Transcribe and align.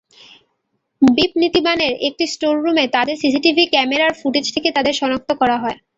বিপণিবিতানের 1.01 1.93
একটি 2.07 2.25
স্টোররুমের 2.33 2.87
সিসিটিভি 3.21 3.63
ক্যামেরার 3.73 4.17
ফুটেজ 4.19 4.45
থেকে 4.55 4.69
তাঁদের 4.75 4.95
শনাক্ত 4.99 5.29
করা 5.41 5.57
হয়। 5.63 5.77